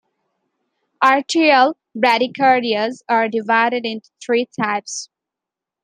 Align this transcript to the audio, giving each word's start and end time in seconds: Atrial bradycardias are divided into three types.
Atrial 1.03 1.75
bradycardias 1.95 3.01
are 3.07 3.29
divided 3.29 3.85
into 3.85 4.09
three 4.19 4.47
types. 4.59 5.09